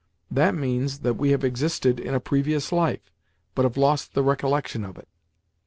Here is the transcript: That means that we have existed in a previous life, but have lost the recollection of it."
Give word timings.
That 0.31 0.55
means 0.55 1.01
that 1.01 1.13
we 1.13 1.29
have 1.29 1.43
existed 1.43 1.99
in 1.99 2.15
a 2.15 2.19
previous 2.19 2.71
life, 2.71 3.11
but 3.53 3.65
have 3.65 3.77
lost 3.77 4.15
the 4.15 4.23
recollection 4.23 4.83
of 4.83 4.97
it." 4.97 5.07